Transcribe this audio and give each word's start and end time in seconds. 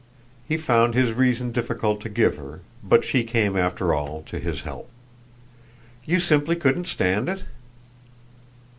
He 0.47 0.57
found 0.57 0.95
his 0.95 1.13
reason 1.13 1.51
difficult 1.51 2.01
to 2.01 2.09
give 2.09 2.37
her, 2.37 2.61
but 2.83 3.05
she 3.05 3.23
came 3.23 3.55
after 3.55 3.93
all 3.93 4.23
to 4.23 4.39
his 4.39 4.61
help. 4.61 4.89
"You 6.05 6.19
simply 6.19 6.55
couldn't 6.55 6.87
stand 6.87 7.29
it?" 7.29 7.43